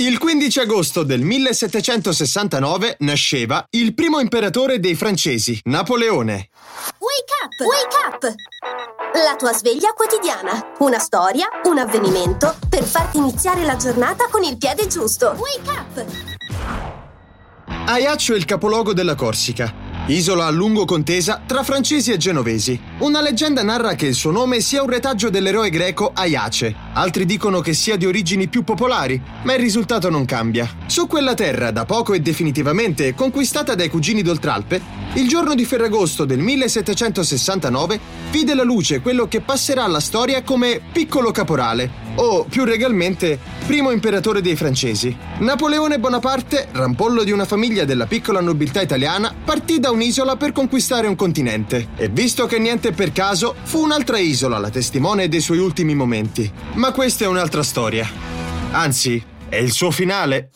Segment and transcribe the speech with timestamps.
[0.00, 6.48] Il 15 agosto del 1769 nasceva il primo imperatore dei francesi, Napoleone.
[7.00, 7.60] Wake up!
[7.66, 8.34] Wake up!
[9.22, 10.72] La tua sveglia quotidiana.
[10.78, 15.36] Una storia, un avvenimento per farti iniziare la giornata con il piede giusto.
[15.36, 16.04] Wake up!
[17.84, 19.88] Ajaccio è il capoluogo della Corsica.
[20.06, 22.80] Isola a lungo contesa tra francesi e genovesi.
[23.00, 26.74] Una leggenda narra che il suo nome sia un retaggio dell'eroe greco Aiace.
[26.92, 30.68] Altri dicono che sia di origini più popolari, ma il risultato non cambia.
[30.86, 36.24] Su quella terra, da poco e definitivamente conquistata dai cugini d'Oltralpe, il giorno di Ferragosto
[36.24, 42.64] del 1769 vide la luce quello che passerà alla storia come piccolo caporale, o più
[42.64, 45.16] regalmente primo imperatore dei francesi.
[45.38, 51.06] Napoleone Bonaparte, rampollo di una famiglia della piccola nobiltà italiana, partì da un'isola per conquistare
[51.06, 51.88] un continente.
[51.96, 56.50] E visto che niente per caso, fu un'altra isola la testimone dei suoi ultimi momenti.
[56.80, 58.08] Ma questa è un'altra storia.
[58.70, 60.48] Anzi, è il suo finale.